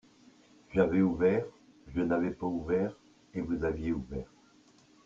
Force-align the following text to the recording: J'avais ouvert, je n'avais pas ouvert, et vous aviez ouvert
J'avais 0.73 1.01
ouvert, 1.03 1.45
je 1.93 2.01
n'avais 2.01 2.31
pas 2.31 2.47
ouvert, 2.47 2.97
et 3.35 3.41
vous 3.41 3.63
aviez 3.65 3.91
ouvert 3.91 4.25